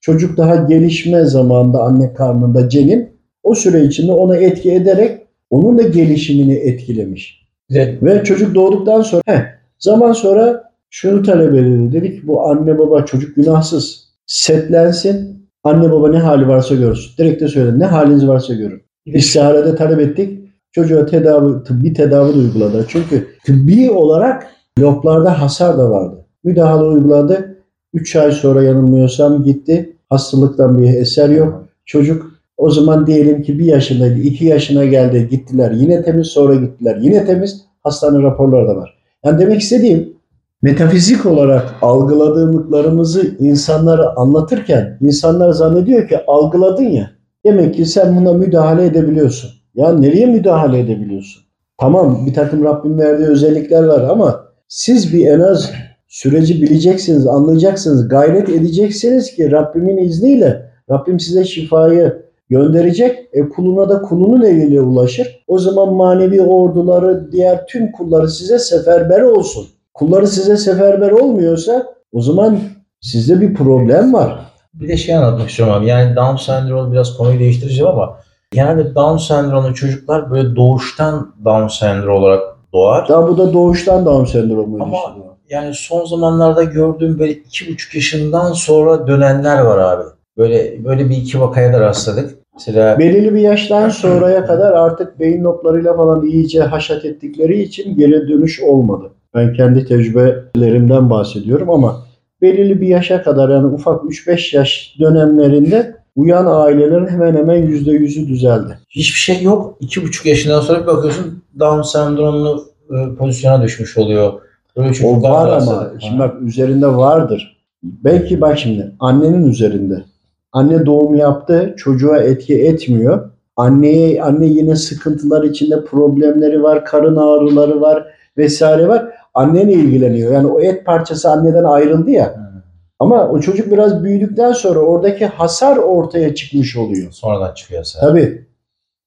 [0.00, 3.08] Çocuk daha gelişme zamanında anne karnında cenin
[3.42, 7.48] o süre içinde ona etki ederek onun da gelişimini etkilemiş.
[7.70, 9.40] Ve Ve çocuk doğduktan sonra heh,
[9.78, 11.92] zaman sonra şunu talep edildi.
[11.92, 14.08] Dedi ki bu anne baba çocuk günahsız.
[14.26, 15.37] Setlensin.
[15.64, 17.12] Anne baba ne hali varsa görsün.
[17.18, 17.78] Direkt de söyledi.
[17.78, 18.82] Ne haliniz varsa görün.
[19.06, 20.38] İstiharede talep ettik.
[20.72, 22.86] Çocuğa tedavi, tıbbi tedavi de uyguladı.
[22.88, 24.46] Çünkü tıbbi olarak
[24.80, 26.24] loblarda hasar da vardı.
[26.44, 27.58] Müdahale uyguladı.
[27.94, 29.96] 3 ay sonra yanılmıyorsam gitti.
[30.08, 31.68] Hastalıktan bir eser yok.
[31.86, 34.18] Çocuk o zaman diyelim ki bir yaşındaydı.
[34.18, 35.28] 2 yaşına geldi.
[35.30, 35.70] Gittiler.
[35.70, 36.96] Yine temiz sonra gittiler.
[36.96, 37.64] Yine temiz.
[37.82, 38.98] Hastane raporları da var.
[39.24, 40.17] Yani demek istediğim
[40.62, 47.10] metafizik olarak algıladığımızı insanlara anlatırken insanlar zannediyor ki algıladın ya.
[47.44, 49.50] Demek ki sen buna müdahale edebiliyorsun.
[49.74, 51.42] Ya nereye müdahale edebiliyorsun?
[51.80, 55.70] Tamam bir takım Rabbim verdiği özellikler var ama siz bir en az
[56.08, 63.28] süreci bileceksiniz, anlayacaksınız, gayret edeceksiniz ki Rabbimin izniyle Rabbim size şifayı gönderecek.
[63.32, 65.44] E kuluna da kulunun eliyle ulaşır.
[65.46, 69.66] O zaman manevi orduları, diğer tüm kulları size seferber olsun.
[69.98, 72.58] Kulları size seferber olmuyorsa o zaman
[73.00, 74.40] sizde bir problem var.
[74.74, 75.86] bir de şey anlatmak istiyorum abi.
[75.86, 78.16] Yani Down sendromu biraz konuyu değiştireceğim ama
[78.52, 83.08] genelde Down sendromlu çocuklar böyle doğuştan Down sendromu olarak doğar.
[83.08, 84.82] Daha bu da doğuştan Down sendromuydu.
[84.82, 85.54] Ama işte.
[85.56, 90.04] yani son zamanlarda gördüğüm böyle iki buçuk yaşından sonra dönenler var abi.
[90.36, 92.38] Böyle böyle bir iki vakaya da rastladık.
[92.54, 98.28] Mesela Belirli bir yaştan sonraya kadar artık beyin noklarıyla falan iyice haşat ettikleri için geri
[98.28, 99.10] dönüş olmadı.
[99.34, 102.06] Ben kendi tecrübelerimden bahsediyorum ama
[102.42, 108.78] belirli bir yaşa kadar yani ufak 3-5 yaş dönemlerinde uyan ailelerin hemen hemen %100'ü düzeldi.
[108.88, 109.76] hiçbir şey yok.
[109.80, 114.32] İki buçuk yaşından sonra bir bakıyorsun Down sendromlu e, pozisyona düşmüş oluyor.
[114.76, 116.02] Böyle O var ama rastladık.
[116.02, 117.56] şimdi bak üzerinde vardır.
[117.82, 120.04] Belki bak şimdi annenin üzerinde.
[120.52, 123.30] Anne doğum yaptı, çocuğa etki etmiyor.
[123.56, 129.08] Anneye anne yine sıkıntılar içinde problemleri var, karın ağrıları var vesaire var.
[129.38, 130.32] Annene ilgileniyor.
[130.32, 132.26] Yani o et parçası anneden ayrıldı ya.
[132.26, 132.62] Hı.
[132.98, 137.12] Ama o çocuk biraz büyüdükten sonra oradaki hasar ortaya çıkmış oluyor.
[137.12, 138.00] Sonradan çıkıyor sen.
[138.00, 138.46] Tabii.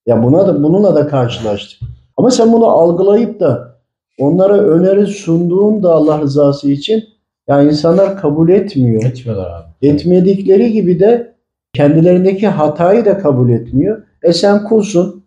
[0.05, 1.79] Ya buna da bununla da karşılaştık.
[2.17, 3.77] Ama sen bunu algılayıp da
[4.19, 7.03] onlara öneri sunduğun da Allah rızası için
[7.47, 9.03] ya insanlar kabul etmiyor.
[9.03, 9.87] Etmiyorlar abi.
[9.87, 11.33] Etmedikleri gibi de
[11.73, 14.03] kendilerindeki hatayı da kabul etmiyor.
[14.23, 15.23] E sen kulsun.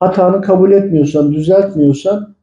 [0.00, 2.34] Hatanı kabul etmiyorsan, düzeltmiyorsan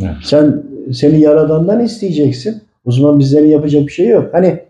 [0.00, 0.14] Evet.
[0.22, 0.62] sen
[0.92, 2.62] seni yaradandan isteyeceksin.
[2.84, 4.28] O zaman bizlerin yapacak bir şey yok.
[4.32, 4.60] Hani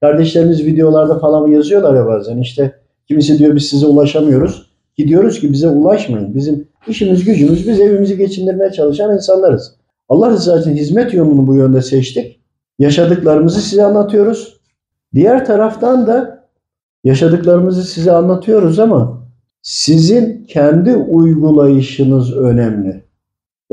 [0.00, 2.72] kardeşlerimiz videolarda falan yazıyorlar ya bazen işte
[3.08, 4.72] kimisi diyor biz size ulaşamıyoruz.
[4.96, 6.34] Ki diyoruz ki bize ulaşmayın.
[6.34, 9.74] Bizim işimiz gücümüz biz evimizi geçindirmeye çalışan insanlarız.
[10.08, 12.40] Allah rızası için hizmet yolunu bu yönde seçtik.
[12.78, 14.60] Yaşadıklarımızı size anlatıyoruz.
[15.14, 16.44] Diğer taraftan da
[17.04, 19.22] yaşadıklarımızı size anlatıyoruz ama
[19.62, 23.02] sizin kendi uygulayışınız önemli.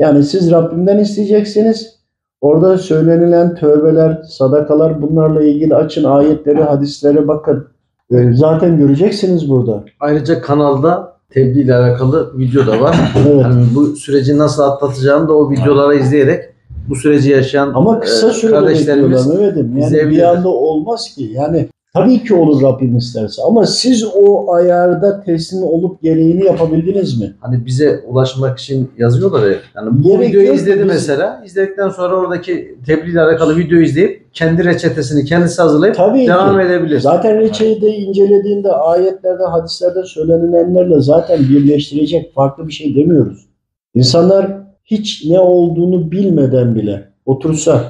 [0.00, 2.00] Yani siz Rabbimden isteyeceksiniz.
[2.40, 7.68] Orada söylenilen tövbeler, sadakalar bunlarla ilgili açın ayetleri, hadisleri bakın.
[8.12, 9.84] Ee, Zaten göreceksiniz burada.
[10.00, 12.96] Ayrıca kanalda tebliğ ile alakalı video da var.
[13.26, 13.40] Evet.
[13.42, 16.44] Yani bu süreci nasıl atlatacağını da o videoları izleyerek
[16.88, 19.78] bu süreci yaşayan Ama kısa e, sürede kardeşlerimiz Mehmet'im.
[19.78, 21.30] Yani bir anda olmaz ki.
[21.32, 23.42] Yani tabii ki olur Rabbim isterse.
[23.42, 27.34] Ama siz o ayarda teslim olup gereğini yapabildiniz mi?
[27.40, 29.56] hani bize ulaşmak için yazıyorlar ya.
[29.76, 30.56] Yani bu Gerek videoyu yok.
[30.56, 31.42] izledi Biz- mesela.
[31.46, 36.66] İzledikten sonra oradaki tebliğ ile alakalı videoyu izleyip kendi reçetesini kendisi hazırlayıp Tabii devam ki.
[36.66, 37.00] edebilir.
[37.00, 43.46] Zaten reçeyi de incelediğinde ayetlerde, hadislerde söylenilenlerle zaten birleştirecek farklı bir şey demiyoruz.
[43.94, 44.46] İnsanlar
[44.84, 47.84] hiç ne olduğunu bilmeden bile otursa,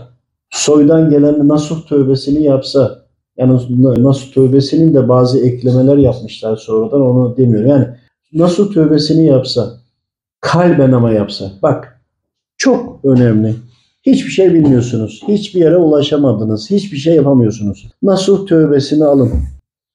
[0.50, 2.98] soydan gelen nasuh tövbesini yapsa,
[3.40, 7.64] yani nasuh tövbesinin de bazı eklemeler yapmışlar sonradan onu demiyor.
[7.64, 7.87] Yani
[8.33, 9.70] nasuh tövbesini yapsa,
[10.40, 11.50] kalben ama yapsa.
[11.62, 12.00] Bak
[12.57, 13.55] çok önemli.
[14.03, 15.22] Hiçbir şey bilmiyorsunuz.
[15.29, 16.70] Hiçbir yere ulaşamadınız.
[16.70, 17.90] Hiçbir şey yapamıyorsunuz.
[18.03, 19.31] Nasuh tövbesini alın.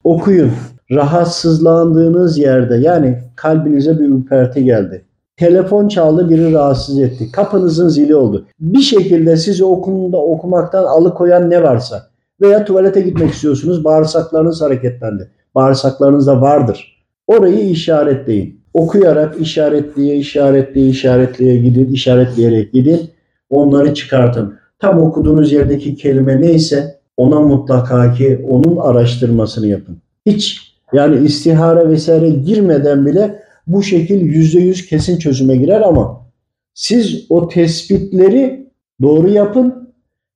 [0.03, 0.51] Okuyun.
[0.91, 5.05] Rahatsızlandığınız yerde yani kalbinize bir ürperti geldi.
[5.37, 7.31] telefon çaldı biri rahatsız etti.
[7.31, 8.45] Kapınızın zili oldu.
[8.59, 12.07] Bir şekilde sizi okumda okumaktan alıkoyan ne varsa
[12.41, 15.31] veya tuvalete gitmek istiyorsunuz bağırsaklarınız hareketlendi.
[15.55, 17.05] Bağırsaklarınızda vardır.
[17.27, 18.61] Orayı işaretleyin.
[18.73, 23.09] Okuyarak işaretleye işaretleye işaretleye gidin, işaretleyerek gidin.
[23.49, 24.55] Onları çıkartın.
[24.79, 29.97] Tam okuduğunuz yerdeki kelime neyse ona mutlaka ki onun araştırmasını yapın.
[30.25, 36.25] Hiç yani istihare vesaire girmeden bile bu şekil yüzde yüz kesin çözüme girer ama
[36.73, 38.69] siz o tespitleri
[39.01, 39.84] doğru yapın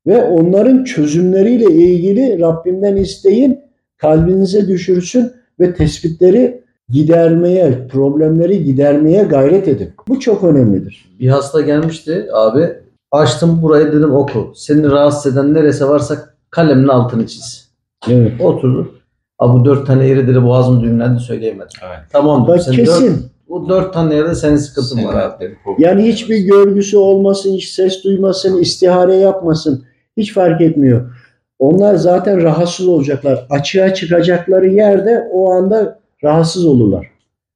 [0.07, 3.59] ve onların çözümleriyle ilgili Rabbimden isteyin,
[3.97, 9.89] kalbinize düşürsün ve tespitleri gidermeye, problemleri gidermeye gayret edin.
[10.07, 11.09] Bu çok önemlidir.
[11.19, 12.69] Bir hasta gelmişti abi.
[13.11, 14.51] Açtım burayı dedim oku.
[14.55, 16.15] Seni rahatsız eden neresi varsa
[16.49, 17.69] kalemin altını çiz.
[18.09, 18.41] Evet.
[18.41, 18.91] Oturdu.
[19.39, 21.79] Abi bu dört tane yeri dedi boğazım düğümlendi söyleyemedim.
[21.87, 21.99] Evet.
[22.11, 22.61] Tamam Bak.
[22.61, 23.25] Sen dört, kesin.
[23.49, 25.55] bu dört tane yerde senin sıkıntın var abi.
[25.77, 29.85] Yani hiçbir görgüsü olmasın, hiç ses duymasın, istihare yapmasın.
[30.17, 31.15] Hiç fark etmiyor.
[31.59, 33.47] Onlar zaten rahatsız olacaklar.
[33.49, 37.07] Açığa çıkacakları yerde o anda rahatsız olurlar.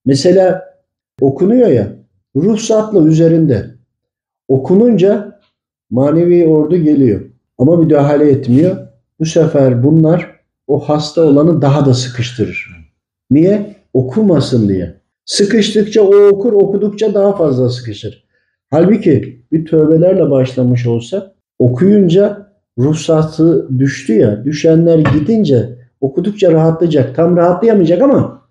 [0.05, 0.73] Mesela
[1.21, 1.87] okunuyor ya,
[2.35, 3.65] ruhsatlı üzerinde.
[4.47, 5.39] Okununca
[5.89, 7.21] manevi ordu geliyor.
[7.57, 8.77] Ama müdahale etmiyor.
[9.19, 12.67] Bu sefer bunlar o hasta olanı daha da sıkıştırır.
[13.31, 13.75] Niye?
[13.93, 14.95] Okumasın diye.
[15.25, 18.23] Sıkıştıkça o okur, okudukça daha fazla sıkışır.
[18.69, 25.69] Halbuki bir tövbelerle başlamış olsa okuyunca ruhsatı düştü ya, düşenler gidince
[26.01, 27.15] okudukça rahatlayacak.
[27.15, 28.41] Tam rahatlayamayacak ama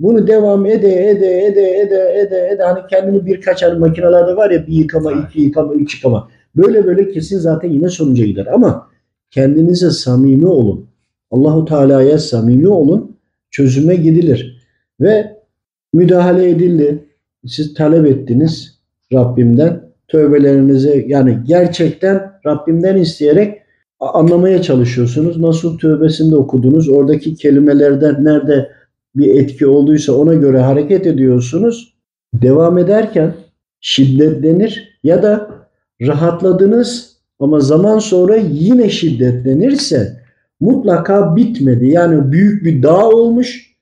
[0.00, 4.66] bunu devam ede ede ede ede ede ede hani kendini birkaç hani makinelerde var ya
[4.66, 6.28] bir yıkama, iki yıkama, üç yıkama.
[6.56, 8.88] Böyle böyle kesin zaten yine sonuca gider ama
[9.30, 10.86] kendinize samimi olun.
[11.30, 13.16] Allahu Teala'ya samimi olun.
[13.50, 14.66] Çözüme gidilir.
[15.00, 15.36] Ve
[15.92, 17.04] müdahale edildi.
[17.46, 18.78] Siz talep ettiniz
[19.12, 19.91] Rabbimden.
[20.12, 23.62] Tövbelerinize yani gerçekten Rabbimden isteyerek
[24.00, 25.40] anlamaya çalışıyorsunuz.
[25.40, 26.88] Nasıl tövbesinde okudunuz.
[26.88, 28.70] Oradaki kelimelerden nerede
[29.16, 31.94] bir etki olduysa ona göre hareket ediyorsunuz.
[32.34, 33.34] Devam ederken
[33.80, 35.50] şiddetlenir ya da
[36.06, 40.20] rahatladınız ama zaman sonra yine şiddetlenirse
[40.60, 41.88] mutlaka bitmedi.
[41.88, 43.72] Yani büyük bir dağ olmuş.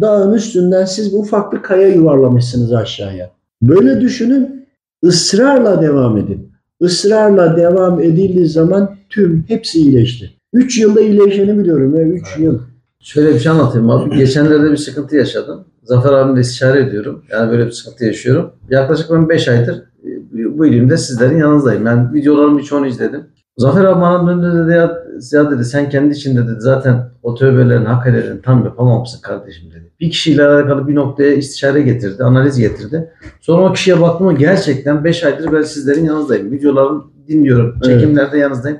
[0.00, 3.30] Dağın üstünden siz ufak bir kaya yuvarlamışsınız aşağıya.
[3.62, 4.55] Böyle düşünün.
[5.04, 6.52] Israrla devam edin.
[6.80, 10.30] Israrla devam edildiği zaman tüm hepsi iyileşti.
[10.52, 12.58] 3 yılda iyileşeni biliyorum ya 3 yıl.
[13.00, 14.16] Şöyle bir şey anlatayım abi.
[14.16, 15.64] Geçenlerde bir sıkıntı yaşadım.
[15.82, 17.24] Zafer abimle istişare ediyorum.
[17.32, 18.52] Yani böyle bir sıkıntı yaşıyorum.
[18.70, 21.84] Yaklaşık ben 5 aydır e, bu ilimde sizlerin yanınızdayım.
[21.84, 23.24] Ben videolarımın birçoğunu izledim.
[23.58, 24.98] Zafer abi bana döndü dedi ya,
[25.32, 29.92] ya dedi sen kendi içinde dedi zaten o tövbelerin hak edeni tam yapamamışsın kardeşim dedi.
[30.00, 33.10] Bir kişiyle alakalı bir noktaya istişare getirdi, analiz getirdi.
[33.40, 36.52] Sonra o kişiye baktım gerçekten 5 aydır ben sizlerin yanınızdayım.
[36.52, 37.84] Videolarını dinliyorum, Evet.
[38.00, 38.78] çekimlerde yanınızdayım.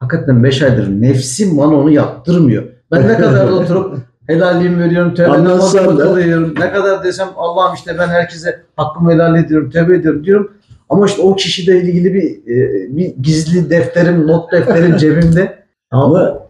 [0.00, 2.64] Hakikaten 5 aydır nefsim bana onu yaptırmıyor.
[2.92, 6.02] Ben ne kadar da oturup helalliğimi veriyorum, tövbe Anlatsan namazımı da.
[6.04, 6.54] kılıyorum.
[6.60, 10.52] Ne kadar desem Allah'ım işte ben herkese hakkımı helal ediyorum, tövbe ediyorum diyorum.
[10.90, 15.58] Ama işte o kişiyle ilgili bir, e, bir gizli defterim, not defterim cebimde.
[15.90, 16.48] Ama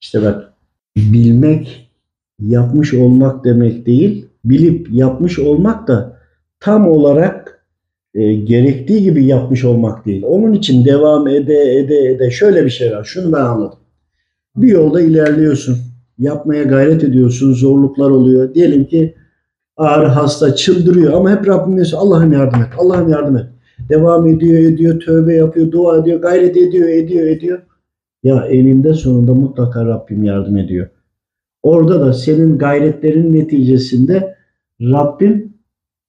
[0.00, 0.52] işte bak
[0.96, 1.90] bilmek
[2.40, 4.26] yapmış olmak demek değil.
[4.44, 6.18] Bilip yapmış olmak da
[6.60, 7.64] tam olarak
[8.14, 10.22] e, gerektiği gibi yapmış olmak değil.
[10.26, 13.04] Onun için devam ede ede ede şöyle bir şey var.
[13.04, 13.78] Şunu ben anladım.
[14.56, 15.78] Bir yolda ilerliyorsun.
[16.18, 17.52] Yapmaya gayret ediyorsun.
[17.52, 18.54] Zorluklar oluyor.
[18.54, 19.14] Diyelim ki
[19.76, 22.68] ağır hasta çıldırıyor ama hep Rabbim diyor Allah'ım yardım et.
[22.78, 23.46] Allah'ım yardım et.
[23.88, 25.00] Devam ediyor ediyor.
[25.00, 25.72] Tövbe yapıyor.
[25.72, 26.20] Dua ediyor.
[26.20, 27.62] Gayret ediyor ediyor ediyor.
[28.22, 30.88] Ya elinde sonunda mutlaka Rabbim yardım ediyor.
[31.62, 34.36] Orada da senin gayretlerin neticesinde
[34.80, 35.52] Rabbim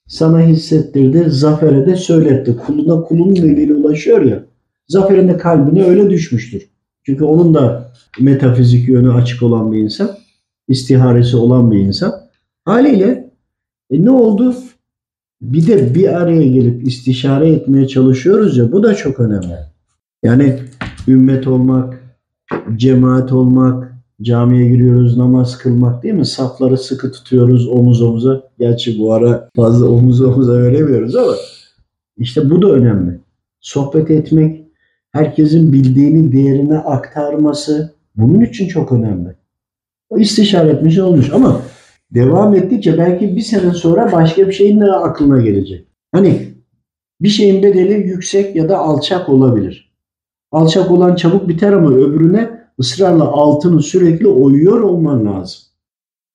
[0.08, 2.58] sana hissettirdi, zafere de söyletti.
[2.58, 4.44] Kuluna kulunun eliyle ulaşıyor ya.
[4.88, 6.70] Zaferin de kalbine öyle düşmüştür.
[7.04, 10.10] Çünkü onun da metafizik yönü açık olan bir insan,
[10.68, 12.13] istiharesi olan bir insan.
[12.65, 13.32] Haliyle
[13.92, 14.56] e, ne oldu?
[15.41, 19.56] Bir de bir araya gelip istişare etmeye çalışıyoruz ya bu da çok önemli.
[20.23, 20.60] Yani
[21.08, 22.17] ümmet olmak,
[22.75, 26.25] cemaat olmak, camiye giriyoruz, namaz kılmak değil mi?
[26.25, 28.43] Safları sıkı tutuyoruz omuz omuza.
[28.60, 31.34] Gerçi bu ara fazla omuz omuza veremiyoruz ama
[32.17, 33.19] işte bu da önemli.
[33.60, 34.65] Sohbet etmek,
[35.12, 39.36] herkesin bildiğini diğerine aktarması bunun için çok önemli.
[40.10, 41.62] O istişare etmiş olmuş ama
[42.13, 45.88] devam ettikçe belki bir sene sonra başka bir şeyin de aklına gelecek.
[46.12, 46.54] Hani
[47.22, 49.93] bir şeyin bedeli yüksek ya da alçak olabilir.
[50.52, 55.62] Alçak olan çabuk biter ama öbürüne ısrarla altını sürekli oyuyor olman lazım.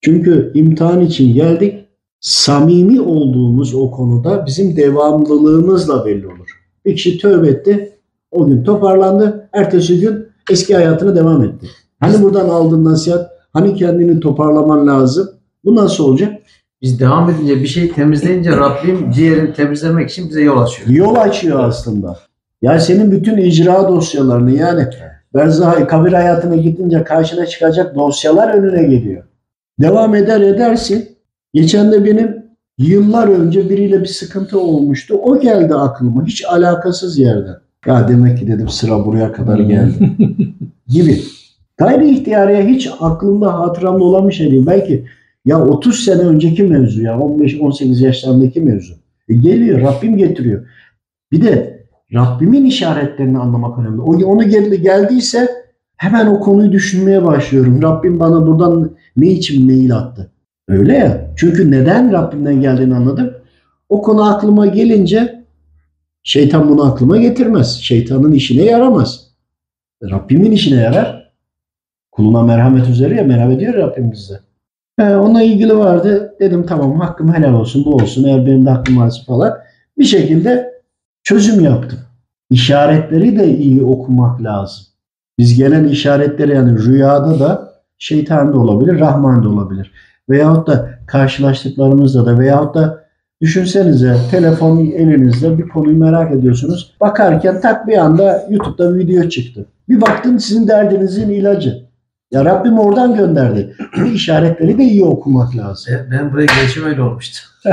[0.01, 1.81] Çünkü imtihan için geldik.
[2.21, 6.61] samimi olduğumuz o konuda bizim devamlılığımızla belli olur.
[6.85, 7.99] Bir kişi tövbe etti,
[8.31, 11.67] o gün toparlandı, ertesi gün eski hayatına devam etti.
[12.01, 15.29] Hani buradan aldığın nasihat, hani kendini toparlaman lazım.
[15.65, 16.43] Bu nasıl olacak?
[16.83, 20.89] Biz devam edince bir şey temizleyince Rabbim ciğerini temizlemek için bize yol açıyor.
[20.89, 22.19] Yol açıyor aslında.
[22.63, 24.87] Yani senin bütün icra dosyalarını yani
[25.35, 29.25] berzah kabir hayatına gidince karşına çıkacak dosyalar önüne geliyor.
[29.81, 31.09] Devam eder edersin.
[31.55, 32.45] Geçen de benim
[32.79, 35.15] yıllar önce biriyle bir sıkıntı olmuştu.
[35.23, 37.57] O geldi aklıma hiç alakasız yerden.
[37.87, 40.11] Ya demek ki dedim sıra buraya kadar geldi.
[40.89, 41.23] gibi.
[41.77, 44.67] Gayri ihtiyariye hiç aklımda hatıramda olan bir şey değil.
[44.67, 45.05] Belki
[45.45, 48.95] ya 30 sene önceki mevzu ya 15-18 yaşlarındaki mevzu.
[49.29, 50.67] E geliyor Rabbim getiriyor.
[51.33, 51.75] Bir de
[52.15, 54.01] Rabbimin işaretlerini anlamak önemli.
[54.01, 55.49] O onu geldi, geldiyse
[55.97, 57.83] hemen o konuyu düşünmeye başlıyorum.
[57.83, 60.31] Rabbim bana buradan ne için mail attı?
[60.69, 61.31] Öyle ya.
[61.37, 63.35] Çünkü neden Rabbimden geldiğini anladım.
[63.89, 65.45] O konu aklıma gelince
[66.23, 67.79] şeytan bunu aklıma getirmez.
[67.81, 69.31] Şeytanın işine yaramaz.
[70.03, 71.33] Rabbimin işine yarar.
[72.13, 74.41] Kuluna merhamet üzere ya merhamet ediyor Rabbim bize.
[74.99, 76.35] He, onunla ilgili vardı.
[76.41, 79.59] Dedim tamam hakkım helal olsun bu olsun eğer benim de hakkım varsa falan.
[79.99, 80.73] Bir şekilde
[81.23, 81.99] çözüm yaptım.
[82.51, 84.85] İşaretleri de iyi okumak lazım.
[85.39, 89.93] Biz gelen işaretleri yani rüyada da şeytan da olabilir, Rahman da olabilir.
[90.31, 93.05] Veyahut da karşılaştıklarımızda da veyahut da
[93.41, 96.95] düşünsenize telefon elinizde bir konuyu merak ediyorsunuz.
[97.01, 99.67] Bakarken tak bir anda YouTube'da bir video çıktı.
[99.89, 101.84] Bir baktın sizin derdinizin ilacı.
[102.31, 103.75] Ya Rabbim oradan gönderdi.
[104.01, 105.95] Bu işaretleri de iyi okumak lazım.
[105.95, 107.39] Ben- Ben buraya gelişim öyle olmuştu.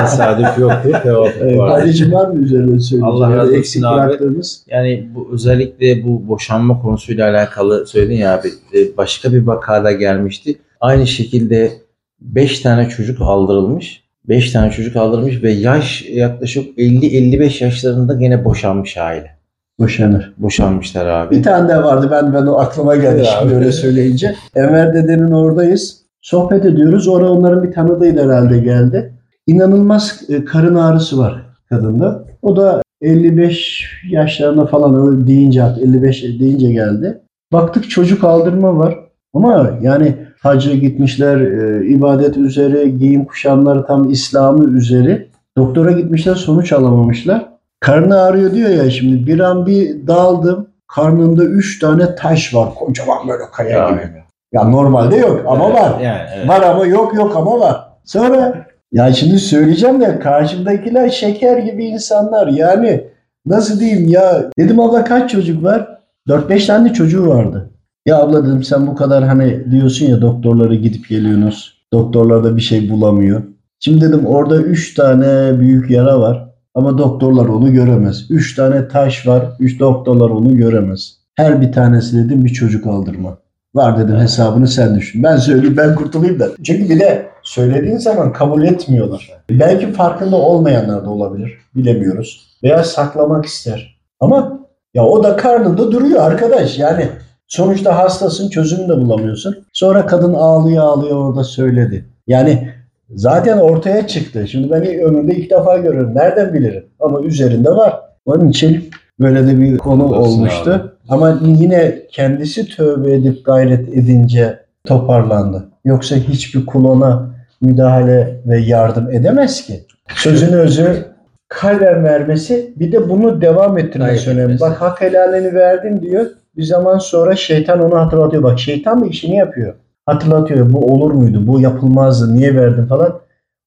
[0.00, 0.90] Tesadüf yoktu.
[1.04, 1.74] Evet, vardı.
[1.76, 3.04] kardeşim var mı üzerine söyleyeceğim?
[3.04, 3.96] Allah razı olsun abi.
[4.08, 4.64] bıraktığınız.
[4.66, 8.48] Yani bu özellikle bu boşanma konusuyla alakalı söyledin ya abi.
[8.48, 10.58] e, Başka bir vakada gelmişti.
[10.80, 11.72] Aynı şekilde
[12.20, 14.02] 5 tane çocuk aldırılmış.
[14.28, 19.37] 5 tane çocuk aldırılmış ve yaş yaklaşık 50-55 yaşlarında gene boşanmış aile.
[19.78, 20.34] Boşanır.
[20.38, 21.36] Boşanmışlar abi.
[21.36, 23.58] Bir tane daha vardı ben ben o aklıma geldi Evet şimdi abi.
[23.60, 24.34] öyle söyleyince.
[24.56, 25.98] Enver dedenin oradayız.
[26.22, 27.08] Sohbet ediyoruz.
[27.08, 29.14] Oraya onların bir tanıdığıyla herhalde geldi.
[29.46, 32.24] İnanılmaz e, karın ağrısı var kadında.
[32.42, 37.20] O da 55 yaşlarında falan öyle deyince 55 deyince geldi.
[37.52, 38.98] Baktık çocuk aldırma var.
[39.34, 45.28] Ama yani hacı gitmişler, e, ibadet üzere, giyim kuşamları tam İslam'ı üzeri.
[45.56, 47.46] Doktora gitmişler, sonuç alamamışlar.
[47.80, 50.68] Karnı ağrıyor diyor ya şimdi bir an bir daldım.
[50.94, 52.74] Karnında üç tane taş var.
[52.74, 53.90] Kocaman böyle kaya Ya.
[53.90, 54.22] gibi.
[54.52, 56.00] Ya normalde yok ama var.
[56.00, 56.48] Yani, evet.
[56.48, 57.76] Var ama yok yok ama var.
[58.04, 62.46] Sonra ya şimdi söyleyeceğim de karşımdakiler şeker gibi insanlar.
[62.46, 63.04] Yani
[63.46, 65.88] nasıl diyeyim ya dedim abla kaç çocuk var?
[66.28, 67.70] 4-5 tane çocuğu vardı.
[68.06, 71.78] Ya abla dedim sen bu kadar hani diyorsun ya doktorlara gidip geliyorsunuz.
[71.92, 73.42] Doktorlar da bir şey bulamıyor.
[73.80, 76.47] Şimdi dedim orada 3 tane büyük yara var.
[76.78, 78.30] Ama doktorlar onu göremez.
[78.30, 79.46] 3 tane taş var.
[79.60, 81.16] 3 doktorlar onu göremez.
[81.34, 83.38] Her bir tanesi dedim bir çocuk aldırma.
[83.74, 85.22] Var dedim hesabını sen düşün.
[85.22, 86.48] Ben söyleyeyim ben kurtulayım da.
[86.62, 89.30] Çünkü bir de söylediğin zaman kabul etmiyorlar.
[89.50, 91.52] Belki farkında olmayanlar da olabilir.
[91.76, 92.46] Bilemiyoruz.
[92.62, 93.98] Veya saklamak ister.
[94.20, 94.58] Ama
[94.94, 96.78] ya o da karnında duruyor arkadaş.
[96.78, 97.08] Yani
[97.48, 99.56] sonuçta hastasın çözümünü de bulamıyorsun.
[99.72, 102.04] Sonra kadın ağlıyor ağlıyor orada söyledi.
[102.26, 102.67] Yani
[103.14, 104.48] zaten ortaya çıktı.
[104.48, 106.14] Şimdi ben ömrümde ilk defa görüyorum.
[106.14, 106.84] Nereden bilirim?
[107.00, 108.00] Ama üzerinde var.
[108.26, 108.90] Onun için
[109.20, 110.70] böyle de bir konu Olsun olmuştu.
[110.70, 110.82] abi.
[111.08, 115.68] Ama yine kendisi tövbe edip gayret edince toparlandı.
[115.84, 119.80] Yoksa hiçbir kulona müdahale ve yardım edemez ki.
[120.14, 121.04] Sözün özü
[121.48, 124.42] kalben vermesi bir de bunu devam ettirmesi Gayret önemli.
[124.54, 124.60] etmesi.
[124.60, 126.26] Bak hak helalini verdin diyor.
[126.56, 128.42] Bir zaman sonra şeytan onu hatırlatıyor.
[128.42, 129.74] Bak şeytan da işini yapıyor.
[130.08, 130.72] Hatırlatıyor.
[130.72, 131.46] Bu olur muydu?
[131.46, 132.34] Bu yapılmazdı.
[132.34, 133.20] Niye verdin falan.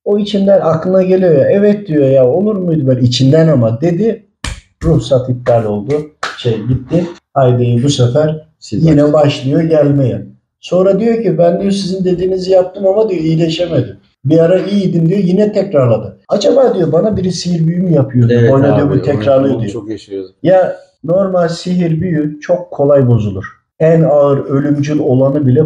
[0.03, 1.49] O içinden aklına geliyor ya.
[1.49, 4.25] Evet diyor ya olur muydu böyle içinden ama dedi.
[4.83, 5.93] Ruhsat iptal oldu.
[6.37, 7.07] Şey gitti.
[7.33, 10.25] Haydi bu sefer Sil yine başlıyor gelmeye.
[10.59, 13.97] Sonra diyor ki ben diyor sizin dediğinizi yaptım ama diyor iyileşemedim.
[14.25, 16.17] Bir ara iyiydim diyor yine tekrarladı.
[16.27, 18.29] Acaba diyor bana biri sihir büyü mü yapıyor.
[18.29, 19.71] Evet Bana diyor bu tekrarlıyor diyor.
[19.71, 20.31] Çok yaşıyoruz.
[20.43, 23.60] Ya normal sihir büyü çok kolay bozulur.
[23.81, 25.63] En ağır ölümcül olanı bile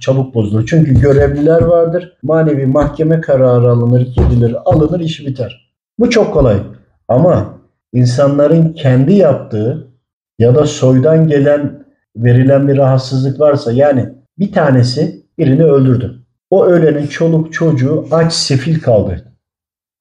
[0.00, 0.66] çabuk bozulur.
[0.66, 2.16] Çünkü görevliler vardır.
[2.22, 5.72] Manevi mahkeme kararı alınır, gidilir, alınır, işi biter.
[5.98, 6.62] Bu çok kolay.
[7.08, 7.58] Ama
[7.92, 9.88] insanların kendi yaptığı
[10.38, 11.86] ya da soydan gelen
[12.16, 16.22] verilen bir rahatsızlık varsa yani bir tanesi birini öldürdü.
[16.50, 19.32] O ölenin çoluk çocuğu aç sefil kaldı.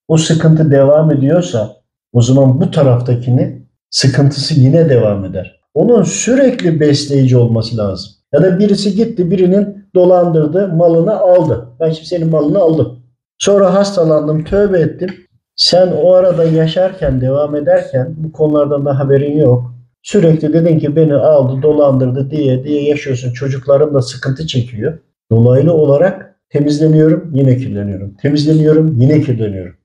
[0.08, 1.76] O sıkıntı devam ediyorsa
[2.14, 5.65] o zaman bu taraftakini sıkıntısı yine devam eder.
[5.76, 8.12] Onun sürekli besleyici olması lazım.
[8.34, 11.68] Ya da birisi gitti birinin dolandırdı malını aldı.
[11.80, 13.00] Ben şimdi senin malını aldım.
[13.38, 15.10] Sonra hastalandım, tövbe ettim.
[15.56, 19.76] Sen o arada yaşarken, devam ederken bu konulardan da haberin yok.
[20.04, 23.34] Sürekli dedin ki beni aldı, dolandırdı diye diye yaşıyorsun.
[23.34, 24.98] Çocuklarım da sıkıntı çekiyor.
[25.32, 28.18] Dolaylı olarak temizleniyorum, yine kirleniyorum.
[28.22, 29.76] Temizleniyorum, yine kirleniyorum.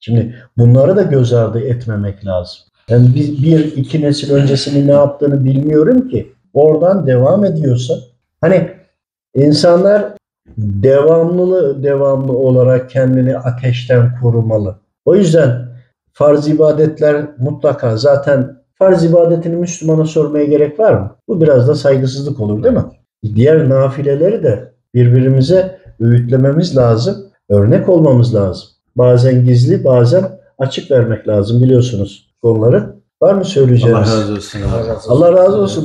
[0.00, 2.69] Şimdi bunları da göz ardı etmemek lazım.
[2.88, 6.32] Yani bir, bir iki nesil öncesini ne yaptığını bilmiyorum ki.
[6.54, 7.94] Oradan devam ediyorsa
[8.40, 8.70] hani
[9.34, 10.12] insanlar
[10.58, 14.76] devamlı devamlı olarak kendini ateşten korumalı.
[15.04, 15.68] O yüzden
[16.12, 21.16] farz ibadetler mutlaka zaten farz ibadetini Müslümana sormaya gerek var mı?
[21.28, 22.84] Bu biraz da saygısızlık olur değil mi?
[23.34, 27.16] Diğer nafileleri de birbirimize öğütlememiz lazım.
[27.48, 28.68] Örnek olmamız lazım.
[28.96, 30.24] Bazen gizli bazen
[30.58, 33.00] açık vermek lazım biliyorsunuz konuları.
[33.22, 34.08] Var mı söyleyeceğiniz?
[34.08, 34.60] Allah razı olsun.
[35.08, 35.78] Allah razı olsun.